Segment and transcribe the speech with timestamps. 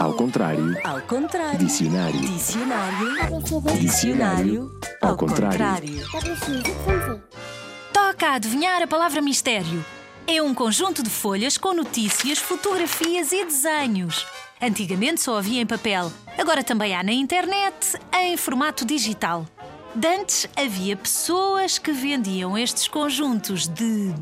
[0.00, 0.76] Ao contrário.
[0.84, 1.58] Ao contrário.
[1.58, 2.20] Dicionário.
[2.20, 3.42] Dicionário.
[3.78, 4.80] Dicionário.
[5.00, 6.02] Ao contrário.
[7.92, 9.84] Toca a adivinhar a palavra mistério.
[10.26, 14.26] É um conjunto de folhas com notícias, fotografias e desenhos.
[14.60, 19.46] Antigamente só havia em papel, agora também há na internet, em formato digital.
[19.94, 24.12] Dantes havia pessoas que vendiam estes conjuntos de.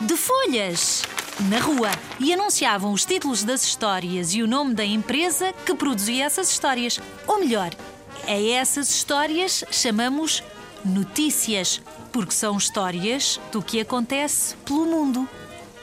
[0.00, 1.02] de folhas
[1.48, 6.24] na rua e anunciavam os títulos das histórias e o nome da empresa que produzia
[6.24, 7.00] essas histórias.
[7.26, 7.70] Ou melhor,
[8.26, 10.42] a essas histórias chamamos
[10.84, 11.80] notícias,
[12.12, 15.28] porque são histórias do que acontece pelo mundo.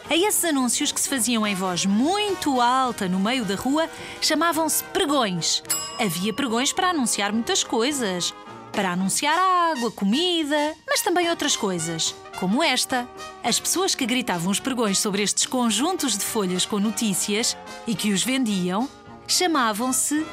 [0.09, 3.89] A esses anúncios que se faziam em voz muito alta no meio da rua
[4.21, 5.63] chamavam-se pregões.
[5.99, 8.33] Havia pregões para anunciar muitas coisas.
[8.77, 13.09] Para anunciar água, comida, mas também outras coisas, como esta.
[13.43, 18.13] As pessoas que gritavam os pregões sobre estes conjuntos de folhas com notícias e que
[18.13, 18.87] os vendiam
[19.27, 20.23] chamavam-se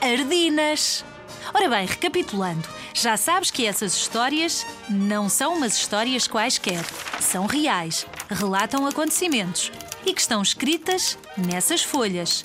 [0.00, 1.04] ardinas.
[1.52, 2.62] Ora bem, recapitulando,
[2.94, 6.84] já sabes que essas histórias não são umas histórias quaisquer.
[7.18, 9.72] São reais, relatam acontecimentos
[10.06, 12.44] e que estão escritas nessas folhas.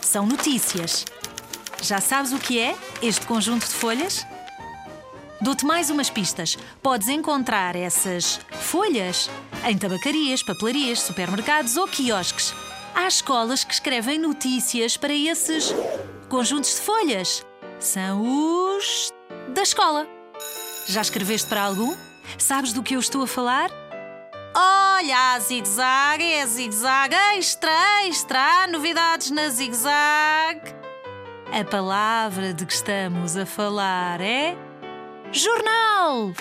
[0.00, 1.04] São notícias.
[1.82, 4.24] Já sabes o que é este conjunto de folhas?
[5.44, 6.56] Dou-te mais umas pistas.
[6.82, 9.28] Podes encontrar essas folhas
[9.66, 12.54] em tabacarias, papelarias, supermercados ou quiosques.
[12.94, 15.70] Há escolas que escrevem notícias para esses
[16.30, 17.44] conjuntos de folhas.
[17.78, 19.12] São os
[19.52, 20.08] da escola.
[20.86, 21.94] Já escreveste para algum?
[22.38, 23.70] Sabes do que eu estou a falar?
[24.56, 30.74] Olha, a zigue-zague é zigue-zague extra, extra, novidades na zigue-zague.
[31.52, 34.56] A palavra de que estamos a falar é
[35.34, 36.32] jornal.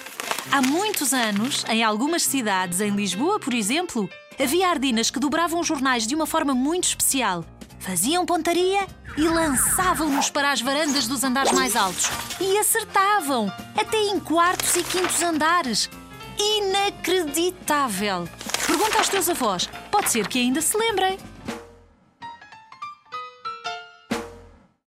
[0.51, 4.07] Há muitos anos, em algumas cidades, em Lisboa, por exemplo,
[4.39, 7.43] havia ardinas que dobravam jornais de uma forma muito especial.
[7.79, 8.85] Faziam pontaria
[9.17, 12.09] e lançavam-nos para as varandas dos andares mais altos.
[12.39, 15.89] E acertavam, até em quartos e quintos andares.
[16.39, 18.29] Inacreditável!
[18.65, 21.17] Pergunta aos teus avós, pode ser que ainda se lembrem.